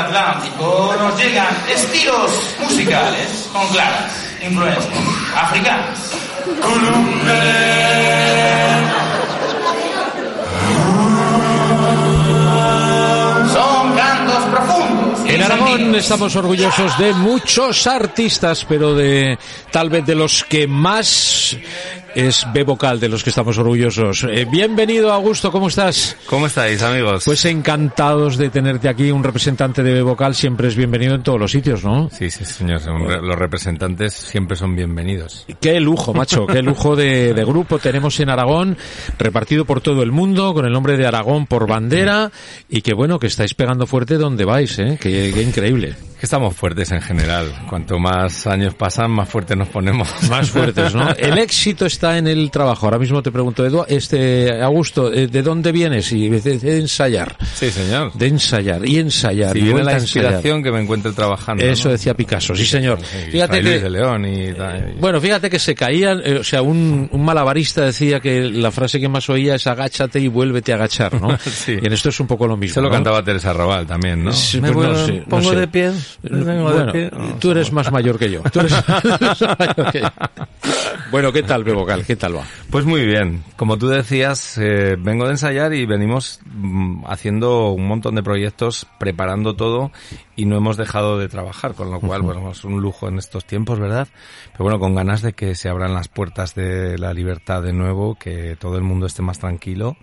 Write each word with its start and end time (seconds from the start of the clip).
Atlántico 0.00 0.94
nos 0.98 1.18
llegan 1.22 1.54
estilos 1.68 2.56
musicales 2.58 3.48
con 3.52 3.66
claras 3.68 4.12
influencias 4.42 4.88
africanas. 5.36 5.98
Son 13.52 13.94
cantos 13.94 14.44
profundos. 14.44 15.20
En 15.26 15.42
Aragón 15.42 15.94
estamos 15.94 16.34
orgullosos 16.34 16.98
de 16.98 17.12
muchos 17.12 17.86
artistas, 17.86 18.64
pero 18.66 18.94
de 18.94 19.38
tal 19.70 19.90
vez 19.90 20.06
de 20.06 20.14
los 20.14 20.44
que 20.44 20.66
más 20.66 21.56
es 22.14 22.46
B 22.52 22.64
vocal 22.64 23.00
de 23.00 23.08
los 23.08 23.22
que 23.22 23.30
estamos 23.30 23.58
orgullosos. 23.58 24.24
Eh, 24.24 24.46
bienvenido 24.50 25.12
Augusto, 25.12 25.50
¿cómo 25.52 25.68
estás? 25.68 26.16
¿Cómo 26.26 26.46
estáis, 26.46 26.82
amigos? 26.82 27.24
Pues 27.24 27.44
encantados 27.44 28.36
de 28.36 28.50
tenerte 28.50 28.88
aquí, 28.88 29.10
un 29.10 29.22
representante 29.22 29.82
de 29.82 29.94
B 29.94 30.02
vocal 30.02 30.34
siempre 30.34 30.68
es 30.68 30.76
bienvenido 30.76 31.14
en 31.14 31.22
todos 31.22 31.38
los 31.38 31.50
sitios, 31.50 31.84
¿no? 31.84 32.08
Sí, 32.10 32.30
sí, 32.30 32.44
señor. 32.44 32.80
Los 33.22 33.38
representantes 33.38 34.14
siempre 34.14 34.56
son 34.56 34.74
bienvenidos. 34.74 35.46
Qué 35.60 35.80
lujo, 35.80 36.12
macho, 36.14 36.46
qué 36.46 36.62
lujo 36.62 36.96
de, 36.96 37.34
de 37.34 37.44
grupo 37.44 37.78
tenemos 37.78 38.18
en 38.20 38.30
Aragón, 38.30 38.76
repartido 39.18 39.64
por 39.64 39.80
todo 39.80 40.02
el 40.02 40.12
mundo, 40.12 40.54
con 40.54 40.66
el 40.66 40.72
nombre 40.72 40.96
de 40.96 41.06
Aragón 41.06 41.46
por 41.46 41.66
bandera, 41.66 42.30
y 42.68 42.82
que 42.82 42.94
bueno, 42.94 43.18
que 43.18 43.26
estáis 43.26 43.54
pegando 43.54 43.86
fuerte 43.86 44.16
donde 44.16 44.44
vais, 44.44 44.78
¿eh? 44.78 44.98
Qué, 45.00 45.30
qué 45.34 45.42
increíble. 45.42 45.94
Que 46.20 46.26
estamos 46.26 46.54
fuertes 46.54 46.90
en 46.92 47.00
general. 47.00 47.50
Cuanto 47.66 47.98
más 47.98 48.46
años 48.46 48.74
pasan, 48.74 49.10
más 49.10 49.26
fuertes 49.26 49.56
nos 49.56 49.68
ponemos. 49.68 50.06
Más 50.28 50.50
fuertes, 50.50 50.94
¿no? 50.94 51.08
El 51.16 51.38
éxito 51.38 51.86
está 51.86 52.18
en 52.18 52.26
el 52.26 52.50
trabajo. 52.50 52.84
Ahora 52.86 52.98
mismo 52.98 53.22
te 53.22 53.32
pregunto, 53.32 53.64
Edu, 53.64 53.86
este, 53.88 54.60
Augusto, 54.62 55.10
eh, 55.10 55.28
¿de 55.28 55.42
dónde 55.42 55.72
vienes? 55.72 56.12
Y 56.12 56.28
de, 56.28 56.58
de 56.58 56.78
ensayar. 56.78 57.36
Sí, 57.54 57.70
señor. 57.70 58.12
De 58.12 58.26
ensayar 58.26 58.86
y 58.86 58.98
ensayar. 58.98 59.54
Si 59.54 59.60
y 59.60 59.62
viene 59.62 59.82
la 59.82 59.92
ensayar. 59.94 60.24
inspiración 60.32 60.62
que 60.62 60.70
me 60.70 60.82
encuentre 60.82 61.12
trabajando. 61.12 61.64
Eso 61.64 61.88
¿no? 61.88 61.92
decía 61.92 62.12
Picasso, 62.12 62.54
sí 62.54 62.66
señor. 62.66 62.98
Sí, 63.00 63.30
Fíjate 63.32 63.62
Luis 63.62 63.74
de 63.76 63.80
que, 63.84 63.90
León 63.90 64.26
y, 64.26 64.52
tal. 64.52 64.94
bueno, 65.00 65.20
fíjate 65.22 65.48
que 65.48 65.58
se 65.58 65.74
caían, 65.74 66.20
eh, 66.22 66.36
o 66.40 66.44
sea, 66.44 66.60
un, 66.60 67.08
un 67.10 67.24
malabarista 67.24 67.80
decía 67.86 68.20
que 68.20 68.42
la 68.42 68.70
frase 68.70 69.00
que 69.00 69.08
más 69.08 69.30
oía 69.30 69.54
es 69.54 69.66
agáchate 69.66 70.20
y 70.20 70.28
vuélvete 70.28 70.72
a 70.72 70.74
agachar, 70.74 71.18
¿no? 71.18 71.38
Sí. 71.40 71.78
Y 71.80 71.86
en 71.86 71.92
esto 71.94 72.10
es 72.10 72.20
un 72.20 72.26
poco 72.26 72.46
lo 72.46 72.58
mismo. 72.58 72.72
Eso 72.72 72.82
lo 72.82 72.88
¿no? 72.88 72.94
cantaba 72.94 73.22
Teresa 73.24 73.54
Robal 73.54 73.86
también, 73.86 74.22
¿no? 74.22 74.32
Sí, 74.32 74.60
Me 74.60 74.70
pues 74.70 74.86
no 74.88 75.06
sé, 75.06 75.24
pongo 75.28 75.50
sé. 75.50 75.56
de 75.56 75.66
pie. 75.68 75.90
Bueno, 76.22 76.92
pie. 76.92 77.10
tú 77.40 77.50
eres 77.50 77.72
más 77.72 77.90
mayor 77.90 78.18
que 78.18 78.30
yo. 78.30 78.42
Tú 78.52 78.60
eres 78.60 78.72
más 78.88 79.04
mayor 79.58 79.92
que 79.92 80.00
yo. 80.00 80.08
Bueno, 81.10 81.32
¿qué 81.32 81.42
tal, 81.42 81.64
Bebocal? 81.64 82.04
¿Qué 82.04 82.14
tal 82.16 82.36
va? 82.36 82.44
Pues 82.70 82.84
muy 82.84 83.04
bien. 83.04 83.42
Como 83.56 83.76
tú 83.78 83.88
decías, 83.88 84.58
eh, 84.58 84.96
vengo 84.98 85.24
de 85.24 85.32
ensayar 85.32 85.74
y 85.74 85.84
venimos 85.84 86.40
mm, 86.44 87.04
haciendo 87.06 87.70
un 87.70 87.86
montón 87.86 88.14
de 88.14 88.22
proyectos, 88.22 88.86
preparando 88.98 89.56
todo 89.56 89.90
y 90.36 90.44
no 90.44 90.56
hemos 90.56 90.76
dejado 90.76 91.18
de 91.18 91.28
trabajar, 91.28 91.74
con 91.74 91.90
lo 91.90 92.00
cual, 92.00 92.22
bueno, 92.22 92.50
es 92.52 92.64
un 92.64 92.80
lujo 92.80 93.08
en 93.08 93.18
estos 93.18 93.44
tiempos, 93.44 93.80
¿verdad? 93.80 94.08
Pero 94.52 94.64
bueno, 94.64 94.78
con 94.78 94.94
ganas 94.94 95.20
de 95.22 95.32
que 95.32 95.54
se 95.54 95.68
abran 95.68 95.94
las 95.94 96.08
puertas 96.08 96.54
de 96.54 96.96
la 96.96 97.12
libertad 97.12 97.62
de 97.62 97.72
nuevo, 97.72 98.14
que 98.14 98.56
todo 98.56 98.76
el 98.76 98.82
mundo 98.82 99.06
esté 99.06 99.22
más 99.22 99.38
tranquilo, 99.38 99.96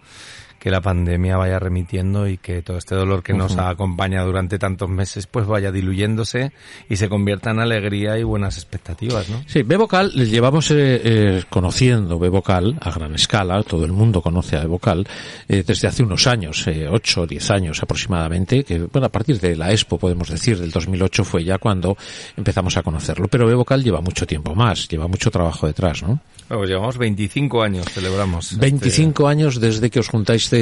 que 0.68 0.72
la 0.72 0.82
pandemia 0.82 1.38
vaya 1.38 1.60
remitiendo 1.60 2.28
y 2.28 2.36
que 2.36 2.62
todo 2.62 2.78
este 2.78 2.94
dolor 2.94 3.24
que 3.24 3.32
nos 3.32 3.56
ha 3.58 3.70
acompañado 3.70 4.28
durante 4.28 4.60
tantos 4.60 4.90
meses 4.90 5.26
pues 5.26 5.46
vaya 5.48 5.72
diluyéndose 5.72 6.52
y 6.90 6.98
se 6.98 7.08
convierta 7.08 7.52
en 7.52 7.60
alegría 7.60 8.18
y 8.18 8.24
buenas 8.24 8.58
expectativas, 8.58 9.30
¿no? 9.30 9.42
Sí, 9.48 9.64
B-Vocal, 9.64 10.12
le 10.14 10.26
llevamos 10.26 10.70
eh, 10.72 10.76
eh, 11.06 11.44
conociendo 11.50 12.20
B-Vocal 12.20 12.78
a 12.82 12.92
gran 12.92 13.16
escala, 13.16 13.64
todo 13.64 13.86
el 13.86 13.94
mundo 13.94 14.22
conoce 14.22 14.58
a 14.58 14.60
B-Vocal, 14.64 15.08
eh, 15.48 15.64
desde 15.66 15.88
hace 15.88 16.04
unos 16.04 16.28
años, 16.28 16.68
eh, 16.68 16.86
8 16.92 17.22
o 17.22 17.26
10 17.28 17.50
años 17.52 17.82
aproximadamente, 17.82 18.66
que 18.66 18.78
bueno, 18.80 19.06
a 19.08 19.10
partir 19.10 19.40
de 19.40 19.56
la 19.56 19.72
Expo, 19.72 19.98
podemos 19.98 20.30
decir, 20.30 20.60
del 20.60 20.72
2008 20.72 21.24
fue 21.24 21.46
ya 21.46 21.60
cuando 21.60 21.96
empezamos 22.36 22.76
a 22.76 22.84
conocerlo, 22.84 23.30
pero 23.30 23.48
B-Vocal 23.48 23.82
lleva 23.86 24.02
mucho 24.02 24.28
tiempo 24.28 24.54
más, 24.54 24.90
lleva 24.90 25.08
mucho 25.08 25.32
trabajo 25.32 25.66
detrás, 25.66 26.04
¿no? 26.04 26.20
Bueno, 26.50 26.62
pues 26.62 26.70
llevamos 26.70 26.98
25 26.98 27.62
años, 27.62 27.86
celebramos. 27.90 28.54
este- 28.54 28.62
25 28.62 29.28
años 29.28 29.60
desde 29.60 29.90
que 29.90 30.00
os 30.00 30.10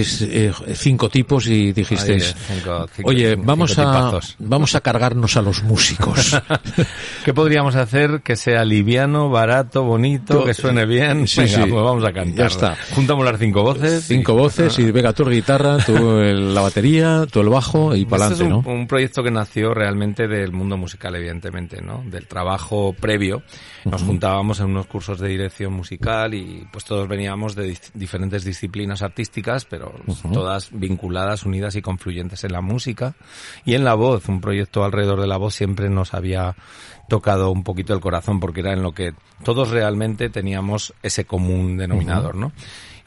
eh, 0.01 0.51
cinco 0.73 1.09
tipos 1.09 1.47
y 1.47 1.71
dijisteis, 1.73 2.27
Ahí, 2.35 2.57
cinco- 2.59 2.87
cinco- 2.95 3.09
oye, 3.09 3.31
cinco 3.31 3.43
vamos 3.45 3.71
a, 3.77 3.81
tipazos". 3.85 4.35
vamos 4.39 4.75
a 4.75 4.81
cargarnos 4.81 5.37
a 5.37 5.41
los 5.41 5.63
músicos. 5.63 6.35
¿Qué 7.25 7.33
podríamos 7.33 7.75
hacer 7.75 8.21
que 8.21 8.35
sea 8.35 8.63
liviano, 8.65 9.29
barato, 9.29 9.83
bonito, 9.83 10.39
To- 10.39 10.45
que 10.45 10.53
suene 10.53 10.85
bien? 10.85 11.27
Sí, 11.27 11.41
Venga, 11.41 11.63
sí. 11.63 11.69
pues 11.71 11.83
vamos 11.83 12.03
a 12.03 12.13
cantar. 12.13 12.35
Ya 12.35 12.45
está. 12.47 12.77
Juntamos 12.93 13.25
las 13.25 13.39
cinco 13.39 13.63
voces. 13.63 14.03
Cinco 14.05 14.33
y- 14.33 14.35
voces 14.35 14.79
y 14.79 14.91
venga, 14.91 15.13
tú 15.13 15.25
guitarra, 15.25 15.77
tú 15.85 15.95
el- 16.19 16.53
la 16.53 16.61
batería, 16.61 17.25
tú 17.31 17.41
el 17.41 17.49
bajo 17.49 17.95
y 17.95 18.05
para 18.05 18.25
Este 18.27 18.43
adelante, 18.43 18.67
un, 18.69 18.73
¿no? 18.75 18.81
un 18.81 18.87
proyecto 18.87 19.23
que 19.23 19.31
nació 19.31 19.73
realmente 19.73 20.27
del 20.27 20.51
mundo 20.51 20.77
musical, 20.77 21.15
evidentemente, 21.15 21.81
¿no? 21.81 22.03
Del 22.05 22.27
trabajo 22.27 22.93
previo. 22.99 23.43
Nos 23.85 24.01
juntábamos 24.01 24.59
en 24.59 24.67
unos 24.67 24.87
cursos 24.87 25.19
de 25.19 25.27
dirección 25.27 25.73
musical 25.73 26.33
y 26.33 26.67
pues 26.71 26.85
todos 26.85 27.07
veníamos 27.07 27.55
de 27.55 27.71
dis- 27.73 27.91
diferentes 27.93 28.43
disciplinas 28.43 29.01
artísticas, 29.01 29.65
pero 29.65 29.84
todas 30.33 30.69
vinculadas, 30.71 31.45
unidas 31.45 31.75
y 31.75 31.81
confluyentes 31.81 32.43
en 32.43 32.51
la 32.51 32.61
música 32.61 33.15
y 33.65 33.75
en 33.75 33.83
la 33.83 33.93
voz. 33.93 34.27
Un 34.29 34.41
proyecto 34.41 34.83
alrededor 34.83 35.21
de 35.21 35.27
la 35.27 35.37
voz 35.37 35.55
siempre 35.55 35.89
nos 35.89 36.13
había 36.13 36.55
tocado 37.09 37.51
un 37.51 37.63
poquito 37.63 37.93
el 37.93 37.99
corazón 37.99 38.39
porque 38.39 38.61
era 38.61 38.73
en 38.73 38.81
lo 38.83 38.91
que 38.93 39.13
todos 39.43 39.69
realmente 39.69 40.29
teníamos 40.29 40.93
ese 41.03 41.25
común 41.25 41.77
denominador, 41.77 42.35
¿no? 42.35 42.51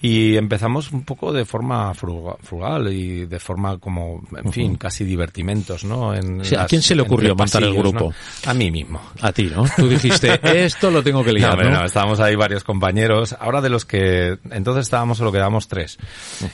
Y 0.00 0.36
empezamos 0.36 0.92
un 0.92 1.02
poco 1.02 1.32
de 1.32 1.44
forma 1.44 1.92
fruga- 1.92 2.36
frugal 2.40 2.92
y 2.92 3.26
de 3.26 3.40
forma 3.40 3.78
como, 3.78 4.22
en 4.44 4.52
fin, 4.52 4.76
casi 4.76 5.04
divertimentos, 5.04 5.82
¿no? 5.82 6.14
En 6.14 6.40
¿a 6.40 6.44
las- 6.44 6.68
quién 6.68 6.82
se 6.82 6.94
le 6.94 7.02
ocurrió 7.02 7.34
montar 7.34 7.64
el 7.64 7.74
grupo? 7.74 8.10
¿no? 8.44 8.48
A 8.48 8.54
mí 8.54 8.70
mismo. 8.70 9.00
A 9.20 9.32
ti, 9.32 9.50
¿no? 9.52 9.64
Tú 9.76 9.88
dijiste, 9.88 10.38
esto 10.64 10.92
lo 10.92 11.02
tengo 11.02 11.24
que 11.24 11.32
liar, 11.32 11.58
estábamos 11.84 12.20
ahí 12.20 12.36
varios 12.36 12.62
compañeros. 12.62 13.34
Ahora 13.40 13.60
de 13.60 13.70
los 13.70 13.84
que 13.84 14.38
entonces 14.52 14.82
estábamos 14.86 15.18
solo 15.18 15.32
quedamos 15.32 15.66
tres. 15.66 15.98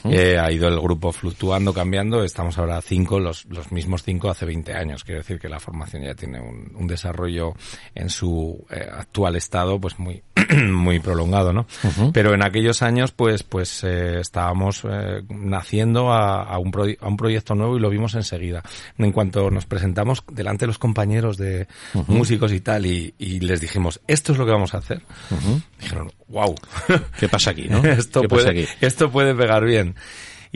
Eh, 0.05 0.39
ha 0.39 0.51
ido 0.51 0.67
el 0.67 0.79
grupo 0.81 1.11
fluctuando, 1.11 1.71
cambiando. 1.71 2.23
Estamos 2.23 2.57
ahora 2.57 2.81
cinco, 2.81 3.19
los, 3.19 3.45
los 3.45 3.71
mismos 3.71 4.01
cinco 4.01 4.27
hace 4.31 4.47
20 4.47 4.73
años. 4.73 5.03
Quiero 5.03 5.19
decir 5.19 5.37
que 5.37 5.49
la 5.49 5.59
formación 5.59 6.01
ya 6.01 6.15
tiene 6.15 6.41
un, 6.41 6.71
un 6.73 6.87
desarrollo 6.87 7.34
en 7.93 8.09
su 8.09 8.65
eh, 8.69 8.87
actual 8.91 9.35
estado, 9.35 9.79
pues 9.79 9.97
muy, 9.99 10.23
muy 10.71 10.99
prolongado, 10.99 11.53
¿no? 11.53 11.65
Pero 12.13 12.33
en 12.33 12.43
aquellos 12.43 12.81
años, 12.81 13.11
pues, 13.11 13.43
pues 13.43 13.83
eh, 13.83 14.19
estábamos 14.19 14.81
eh, 14.89 15.21
naciendo 15.29 16.11
a, 16.11 16.43
a 16.43 16.57
un 16.59 16.71
proye- 16.71 16.97
a 17.01 17.07
un 17.07 17.17
proyecto 17.17 17.55
nuevo 17.55 17.77
y 17.77 17.79
lo 17.79 17.89
vimos 17.89 18.15
enseguida. 18.15 18.63
En 18.97 19.11
cuanto 19.11 19.49
nos 19.51 19.65
presentamos 19.65 20.23
delante 20.31 20.63
de 20.63 20.67
los 20.67 20.77
compañeros 20.77 21.37
de 21.37 21.67
músicos 22.07 22.51
y 22.51 22.61
tal 22.61 22.85
y, 22.85 23.13
y 23.19 23.39
les 23.41 23.61
dijimos, 23.61 23.99
esto 24.07 24.31
es 24.31 24.37
lo 24.37 24.45
que 24.45 24.51
vamos 24.51 24.73
a 24.73 24.77
hacer. 24.79 25.01
Dijeron, 25.79 26.11
wow. 26.27 26.55
¿Qué 27.19 27.27
pasa 27.29 27.51
aquí, 27.51 27.67
no? 27.69 27.77
esto, 27.83 28.21
¿Qué 28.21 28.27
pasa 28.29 28.43
puede, 28.45 28.63
aquí? 28.63 28.69
esto 28.81 29.11
puede 29.11 29.35
pegar 29.35 29.63
bien. 29.65 29.95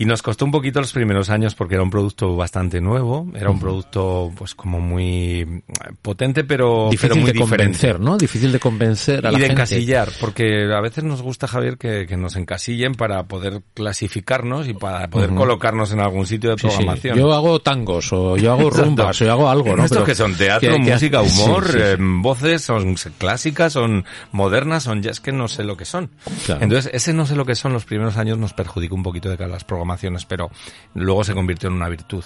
Y 0.02 0.06
nos 0.06 0.22
costó 0.22 0.46
un 0.46 0.52
poquito 0.52 0.80
los 0.80 0.94
primeros 0.94 1.30
años 1.30 1.56
porque 1.56 1.74
era 1.76 1.84
un 1.84 1.90
producto 1.90 2.34
bastante 2.38 2.80
nuevo, 2.80 3.28
era 3.36 3.50
un 3.50 3.60
producto 3.60 4.32
pues 4.38 4.56
como 4.56 4.80
muy 4.80 5.42
eh, 5.42 5.62
potente 6.02 6.46
pero, 6.46 6.88
pero 6.88 6.90
Difícil 6.92 7.10
muy 7.22 7.26
de 7.32 7.34
diferente. 7.34 7.58
convencer, 7.58 8.00
¿no? 8.00 8.18
Difícil 8.18 8.52
de 8.54 8.60
convencer 8.60 9.26
a 9.28 9.30
Y 9.30 9.34
la 9.34 9.38
de 9.40 9.46
gente. 9.48 9.54
encasillar, 9.54 10.10
porque 10.22 10.72
a 10.74 10.80
veces 10.80 11.04
nos 11.04 11.22
gusta, 11.22 11.48
Javier, 11.50 11.78
que, 11.78 12.06
que 12.08 12.16
nos 12.16 12.38
encasillen 12.38 12.96
para 12.96 13.24
poder 13.24 13.62
clasificarnos 13.74 14.70
y 14.70 14.74
para 14.74 15.10
poder 15.10 15.32
colocarnos 15.32 15.92
en 15.92 16.00
algún 16.00 16.26
sitio 16.26 16.52
de 16.52 16.56
Sí, 16.58 16.62
sí. 16.62 16.68
programación. 16.78 17.18
Yo 17.18 17.34
hago 17.34 17.60
tangos, 17.60 18.14
o 18.14 18.38
yo 18.38 18.54
hago 18.54 18.70
rumbas, 18.70 19.22
o 19.22 19.26
yo 19.26 19.32
hago 19.34 19.50
algo, 19.50 19.76
¿no? 19.76 19.84
Estos 19.84 19.98
Pero 19.98 20.06
que 20.06 20.16
son 20.16 20.34
teatro, 20.36 20.72
que- 20.78 20.82
que- 20.82 20.92
música, 20.94 21.22
humor, 21.22 21.68
sí, 21.70 21.78
eh, 21.78 21.98
voces, 22.00 22.62
son 22.62 22.96
clásicas, 23.18 23.74
son 23.74 24.06
modernas, 24.32 24.84
son 24.84 25.02
jazz 25.02 25.20
que 25.20 25.34
no 25.34 25.50
sé 25.50 25.66
lo 25.66 25.76
que 25.76 25.84
son. 25.84 26.10
Claro. 26.46 26.64
Entonces, 26.64 26.90
ese 26.94 27.12
no 27.14 27.26
sé 27.26 27.36
lo 27.36 27.44
que 27.44 27.56
son 27.56 27.74
los 27.74 27.84
primeros 27.84 28.16
años 28.16 28.38
nos 28.38 28.54
perjudicó 28.54 28.96
un 28.96 29.04
poquito 29.04 29.28
de 29.36 29.44
a 29.44 29.48
las 29.48 29.64
programaciones 29.66 29.89
pero 30.28 30.50
luego 30.94 31.24
se 31.24 31.34
convirtió 31.34 31.70
en 31.70 31.76
una 31.76 31.90
virtud. 31.90 32.24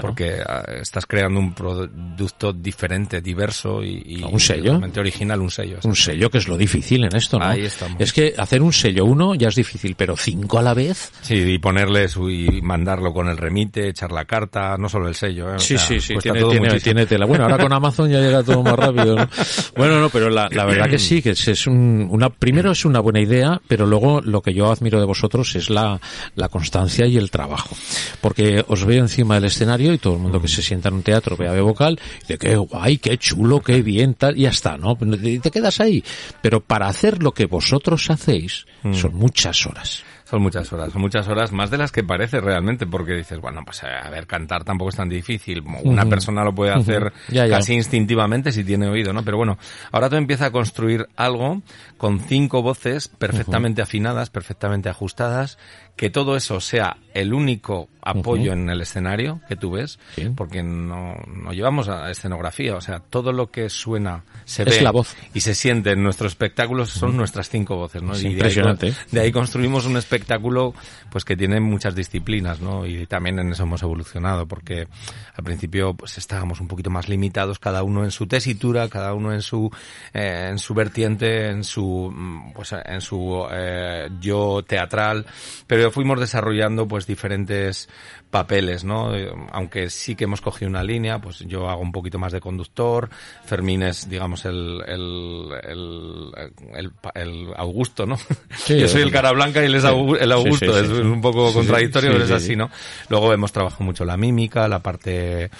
Porque 0.00 0.40
ah, 0.46 0.64
estás 0.80 1.06
creando 1.06 1.38
un 1.40 1.54
producto 1.54 2.52
diferente, 2.52 3.20
diverso 3.20 3.82
y, 3.82 4.22
un 4.22 4.40
sello. 4.40 4.80
original, 4.96 5.40
un 5.40 5.50
sello. 5.50 5.78
Un 5.84 5.96
sello 5.96 6.30
que 6.30 6.38
es 6.38 6.48
lo 6.48 6.56
difícil 6.56 7.04
en 7.04 7.14
esto, 7.14 7.38
¿no? 7.38 7.52
Es 7.98 8.12
que 8.12 8.34
hacer 8.36 8.62
un 8.62 8.72
sello 8.72 9.04
uno 9.04 9.34
ya 9.34 9.48
es 9.48 9.54
difícil, 9.54 9.94
pero 9.96 10.16
cinco 10.16 10.58
a 10.58 10.62
la 10.62 10.74
vez. 10.74 11.12
Sí, 11.22 11.34
y 11.34 11.58
ponerle 11.58 12.08
su, 12.08 12.30
y 12.30 12.60
mandarlo 12.62 13.12
con 13.12 13.28
el 13.28 13.36
remite, 13.36 13.88
echar 13.88 14.12
la 14.12 14.24
carta, 14.24 14.76
no 14.76 14.88
solo 14.88 15.08
el 15.08 15.14
sello. 15.14 15.54
¿eh? 15.54 15.58
sí, 15.58 15.78
sí, 15.78 16.00
sí, 16.00 16.16
tiene, 16.20 16.44
tiene, 16.44 16.80
tiene, 16.80 17.06
tela. 17.06 17.26
Bueno, 17.26 17.44
ahora 17.44 17.58
con 17.58 17.72
Amazon 17.72 18.10
ya 18.10 18.20
llega 18.20 18.42
todo 18.42 18.62
más 18.62 18.74
rápido. 18.74 19.16
¿no? 19.16 19.28
Bueno, 19.76 20.00
no, 20.00 20.08
pero 20.08 20.30
la, 20.30 20.48
la 20.50 20.64
verdad 20.64 20.88
que 20.88 20.98
sí, 20.98 21.20
que 21.20 21.30
es, 21.30 21.48
es 21.48 21.66
un, 21.66 22.08
una, 22.10 22.30
primero 22.30 22.70
es 22.70 22.84
una 22.84 23.00
buena 23.00 23.20
idea, 23.20 23.60
pero 23.68 23.86
luego 23.86 24.20
lo 24.20 24.40
que 24.40 24.54
yo 24.54 24.70
admiro 24.70 24.98
de 25.00 25.06
vosotros 25.06 25.54
es 25.54 25.70
la, 25.70 26.00
la 26.34 26.48
constancia 26.48 26.95
y 27.04 27.18
el 27.18 27.30
trabajo. 27.30 27.76
Porque 28.20 28.64
os 28.66 28.84
veo 28.84 29.02
encima 29.02 29.34
del 29.34 29.44
escenario 29.44 29.92
y 29.92 29.98
todo 29.98 30.14
el 30.14 30.20
mundo 30.20 30.40
que 30.40 30.48
se 30.48 30.62
sienta 30.62 30.88
en 30.88 30.94
un 30.94 31.02
teatro 31.02 31.36
ve 31.36 31.48
a 31.48 31.60
vocal 31.60 31.98
y 32.00 32.20
dice, 32.20 32.38
qué 32.38 32.56
guay, 32.56 32.98
qué 32.98 33.18
chulo, 33.18 33.60
qué 33.60 33.82
bien, 33.82 34.14
tal, 34.14 34.38
y 34.38 34.42
ya 34.42 34.50
está, 34.50 34.78
¿no? 34.78 34.96
Y 35.22 35.40
te 35.40 35.50
quedas 35.50 35.80
ahí. 35.80 36.02
Pero 36.40 36.60
para 36.60 36.86
hacer 36.86 37.22
lo 37.22 37.32
que 37.32 37.46
vosotros 37.46 38.08
hacéis, 38.08 38.66
mm. 38.82 38.94
son 38.94 39.14
muchas 39.14 39.66
horas. 39.66 40.04
Son 40.28 40.42
muchas 40.42 40.72
horas, 40.72 40.92
son 40.92 41.02
muchas 41.02 41.28
horas, 41.28 41.52
más 41.52 41.70
de 41.70 41.78
las 41.78 41.92
que 41.92 42.02
parece 42.02 42.40
realmente, 42.40 42.84
porque 42.84 43.14
dices, 43.14 43.38
bueno, 43.38 43.62
pues 43.64 43.84
eh, 43.84 43.86
a 43.86 44.10
ver, 44.10 44.26
cantar 44.26 44.64
tampoco 44.64 44.88
es 44.88 44.96
tan 44.96 45.08
difícil. 45.08 45.62
Una 45.84 46.04
persona 46.04 46.42
lo 46.42 46.52
puede 46.52 46.72
hacer 46.72 47.12
casi 47.48 47.74
instintivamente 47.74 48.50
si 48.50 48.64
tiene 48.64 48.88
oído, 48.88 49.12
¿no? 49.12 49.22
Pero 49.24 49.36
bueno, 49.36 49.56
ahora 49.92 50.10
tú 50.10 50.16
empiezas 50.16 50.48
a 50.48 50.50
construir 50.50 51.06
algo 51.14 51.62
con 51.96 52.18
cinco 52.18 52.60
voces 52.60 53.06
perfectamente 53.06 53.82
afinadas, 53.82 54.30
perfectamente 54.30 54.88
ajustadas, 54.88 55.58
que 55.94 56.10
todo 56.10 56.36
eso 56.36 56.60
sea 56.60 56.85
자, 56.86 56.94
el 57.16 57.32
único 57.32 57.88
apoyo 58.02 58.52
en 58.52 58.68
el 58.70 58.80
escenario 58.80 59.40
que 59.48 59.56
tú 59.56 59.72
ves, 59.72 59.98
porque 60.36 60.62
no, 60.62 61.14
no, 61.26 61.52
llevamos 61.52 61.88
a 61.88 62.10
escenografía, 62.10 62.76
o 62.76 62.80
sea, 62.80 63.00
todo 63.00 63.32
lo 63.32 63.50
que 63.50 63.68
suena, 63.68 64.22
se 64.44 64.62
es 64.62 64.76
ve 64.76 64.82
la 64.82 64.92
voz. 64.92 65.16
y 65.34 65.40
se 65.40 65.54
siente 65.54 65.90
en 65.90 66.02
nuestros 66.02 66.32
espectáculos 66.32 66.90
son 66.90 67.16
nuestras 67.16 67.48
cinco 67.48 67.76
voces, 67.76 68.02
¿no? 68.02 68.18
impresionante. 68.18 68.94
De 69.10 69.20
ahí, 69.20 69.32
construimos 69.32 69.86
un 69.86 69.96
espectáculo 69.96 70.74
pues 71.10 71.24
que 71.24 71.36
tiene 71.36 71.58
muchas 71.58 71.94
disciplinas, 71.94 72.60
¿no? 72.60 72.86
Y 72.86 73.06
también 73.06 73.38
en 73.38 73.50
eso 73.50 73.62
hemos 73.62 73.82
evolucionado, 73.82 74.46
porque 74.46 74.86
al 75.34 75.44
principio 75.44 75.94
pues 75.94 76.18
estábamos 76.18 76.60
un 76.60 76.68
poquito 76.68 76.90
más 76.90 77.08
limitados, 77.08 77.58
cada 77.58 77.82
uno 77.82 78.04
en 78.04 78.10
su 78.10 78.26
tesitura, 78.26 78.88
cada 78.88 79.14
uno 79.14 79.32
en 79.32 79.42
su 79.42 79.70
eh, 80.12 80.48
en 80.50 80.58
su 80.58 80.74
vertiente, 80.74 81.48
en 81.48 81.64
su 81.64 82.12
mm, 82.14 82.52
pues 82.52 82.72
en 82.72 83.00
su 83.00 83.46
eh, 83.50 84.08
yo 84.20 84.62
teatral, 84.66 85.26
pero 85.66 85.90
fuimos 85.90 86.20
desarrollando 86.20 86.86
pues 86.86 87.05
diferentes 87.06 87.88
papeles, 88.30 88.84
¿no? 88.84 89.14
Eh, 89.14 89.32
aunque 89.52 89.88
sí 89.90 90.14
que 90.14 90.24
hemos 90.24 90.40
cogido 90.40 90.68
una 90.68 90.82
línea, 90.82 91.20
pues 91.20 91.38
yo 91.40 91.68
hago 91.68 91.80
un 91.80 91.92
poquito 91.92 92.18
más 92.18 92.32
de 92.32 92.40
conductor, 92.40 93.08
Fermín 93.44 93.82
es, 93.82 94.08
digamos, 94.08 94.44
el, 94.44 94.82
el, 94.86 95.48
el, 95.62 96.92
el, 97.14 97.48
Augusto, 97.56 98.06
¿no? 98.06 98.16
yo 98.68 98.88
soy 98.88 99.02
el 99.02 99.10
cara 99.10 99.32
blanca 99.32 99.62
y 99.62 99.66
él 99.66 99.74
es 99.76 99.84
el 99.84 100.32
Augusto, 100.32 100.78
es 100.78 100.88
un 100.88 101.20
poco 101.20 101.52
contradictorio, 101.52 102.12
pero 102.12 102.24
es 102.24 102.30
así, 102.30 102.56
¿no? 102.56 102.70
Luego 103.08 103.32
hemos 103.32 103.52
trabajado 103.52 103.84
mucho 103.84 104.04
la 104.04 104.16
mímica, 104.16 104.68
la 104.68 104.80
parte 104.80 105.50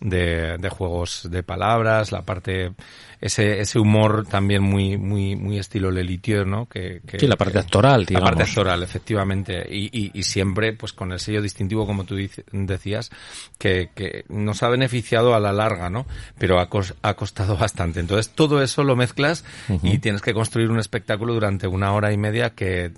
de, 0.00 0.58
de 0.58 0.68
juegos 0.68 1.28
de 1.30 1.42
palabras, 1.42 2.12
la 2.12 2.22
parte 2.22 2.72
ese, 3.20 3.60
ese 3.60 3.78
humor 3.78 4.26
también 4.26 4.62
muy, 4.62 4.98
muy, 4.98 5.36
muy 5.36 5.58
estilo 5.58 5.90
Lelitier, 5.90 6.46
¿no? 6.46 6.66
Que, 6.66 7.00
que 7.06 7.18
sí, 7.18 7.26
la 7.26 7.36
parte 7.36 7.58
actoral, 7.58 8.04
digamos. 8.04 8.30
La 8.30 8.36
parte 8.36 8.50
actoral, 8.50 8.82
efectivamente. 8.82 9.66
Y, 9.70 9.86
y, 9.86 10.10
y 10.12 10.22
siempre, 10.22 10.72
pues 10.74 10.92
con 10.92 11.12
el 11.12 11.18
sello 11.18 11.40
distintivo, 11.40 11.86
como 11.86 12.04
tú 12.04 12.16
decías, 12.52 13.10
que, 13.58 13.90
que 13.94 14.24
nos 14.28 14.62
ha 14.62 14.68
beneficiado 14.68 15.34
a 15.34 15.40
la 15.40 15.52
larga, 15.52 15.88
¿no? 15.88 16.06
Pero 16.38 16.60
ha, 16.60 16.68
ha 17.02 17.14
costado 17.14 17.56
bastante. 17.58 18.00
Entonces, 18.00 18.32
todo 18.34 18.62
eso 18.62 18.84
lo 18.84 18.96
mezclas 18.96 19.44
y 19.82 19.98
tienes 19.98 20.20
que 20.20 20.34
construir 20.34 20.70
un 20.70 20.78
espectáculo 20.78 21.34
durante 21.34 21.66
una 21.66 21.92
hora 21.92 22.12
y 22.12 22.18
media 22.18 22.50
que, 22.50 22.92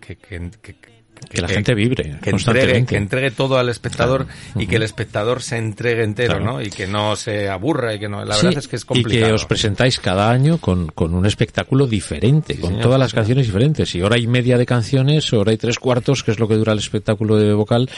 que, 0.00 0.16
que, 0.16 0.94
que 1.14 1.34
que, 1.34 1.42
la 1.42 1.48
gente 1.48 1.74
vibre 1.74 2.18
que 2.22 2.30
entregue, 2.30 2.86
que 2.86 2.96
entregue 2.96 3.30
todo 3.30 3.58
al 3.58 3.68
espectador 3.68 4.26
y 4.54 4.66
que 4.66 4.76
el 4.76 4.82
espectador 4.82 5.42
se 5.42 5.56
entregue 5.56 6.04
entero, 6.04 6.40
¿no? 6.40 6.62
Y 6.62 6.70
que 6.70 6.86
no 6.86 7.16
se 7.16 7.48
aburra 7.48 7.94
y 7.94 7.98
que 7.98 8.08
no, 8.08 8.24
la 8.24 8.36
verdad 8.36 8.58
es 8.58 8.68
que 8.68 8.76
es 8.76 8.84
complicado. 8.84 9.26
Y 9.26 9.28
que 9.28 9.32
os 9.32 9.44
presentáis 9.46 9.98
cada 9.98 10.30
año 10.30 10.58
con, 10.58 10.88
con 10.88 11.14
un 11.14 11.26
espectáculo 11.26 11.86
diferente, 11.86 12.58
con 12.58 12.80
todas 12.80 12.98
las 12.98 13.12
canciones 13.12 13.46
diferentes. 13.46 13.94
Y 13.94 14.02
hora 14.02 14.18
y 14.18 14.26
media 14.26 14.58
de 14.58 14.66
canciones, 14.66 15.32
hora 15.32 15.52
y 15.52 15.56
tres 15.56 15.78
cuartos, 15.78 16.22
que 16.22 16.30
es 16.30 16.38
lo 16.38 16.48
que 16.48 16.54
dura 16.54 16.72
el 16.72 16.78
espectáculo 16.78 17.36
de 17.36 17.52
vocal, 17.52 17.90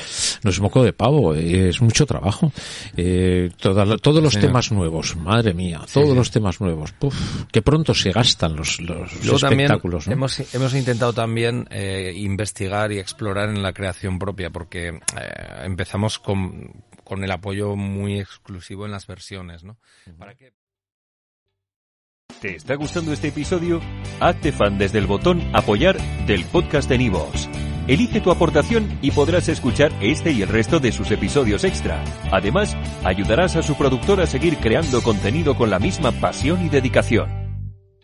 no 0.43 0.51
es 0.51 0.61
moco 0.61 0.83
de 0.83 0.93
pavo, 0.93 1.35
es 1.35 1.81
mucho 1.81 2.07
trabajo. 2.07 2.53
Eh, 2.97 3.51
todos 3.59 4.23
los 4.23 4.39
temas 4.39 4.73
nuevos, 4.73 5.17
madre 5.17 5.55
mía, 5.55 5.81
todos 5.93 6.17
los 6.17 6.31
temas 6.31 6.61
nuevos. 6.61 6.93
Puf, 6.93 7.15
que 7.53 7.63
pronto 7.63 7.95
se 7.95 8.13
gastan 8.13 8.57
los, 8.57 8.81
los, 8.81 9.13
espectáculos. 9.43 10.07
hemos, 10.07 10.55
hemos 10.55 10.75
intentado 10.75 11.13
también 11.13 11.67
eh, 11.71 12.13
investigar 12.17 12.93
y 12.93 12.99
explorar 12.99 13.16
en 13.21 13.63
la 13.63 13.73
creación 13.73 14.19
propia, 14.19 14.51
porque 14.51 14.89
eh, 14.89 15.01
empezamos 15.65 16.19
con, 16.19 16.85
con, 17.05 17.25
el 17.25 17.31
apoyo 17.31 17.77
muy 17.77 18.21
exclusivo 18.21 18.85
en 18.85 18.93
las 18.93 19.07
versiones, 19.07 19.65
¿no? 19.65 19.79
¿Para 20.19 20.35
qué? 20.35 20.53
¿Te 22.41 22.57
está 22.57 22.75
gustando 22.75 23.13
este 23.13 23.29
episodio? 23.29 23.81
Hazte 24.21 24.53
fan 24.53 24.79
desde 24.79 24.99
el 24.99 25.07
botón 25.07 25.41
apoyar 25.55 25.97
del 26.27 26.45
podcast 26.45 26.89
de 26.89 26.99
Nivos. 26.99 27.49
Elige 27.89 28.21
tu 28.21 28.31
aportación 28.31 28.99
y 29.01 29.13
podrás 29.13 29.49
escuchar 29.49 29.93
este 30.01 30.33
y 30.33 30.43
el 30.43 30.49
resto 30.49 30.81
de 30.81 30.93
sus 30.93 31.11
episodios 31.13 31.65
extra. 31.65 32.03
Además, 32.33 32.77
ayudarás 33.05 33.57
a 33.57 33.63
su 33.63 33.77
productor 33.77 34.21
a 34.21 34.27
seguir 34.27 34.59
creando 34.59 35.03
contenido 35.03 35.57
con 35.57 35.71
la 35.71 35.79
misma 35.79 36.13
pasión 36.13 36.67
y 36.67 36.69
dedicación. 36.69 37.45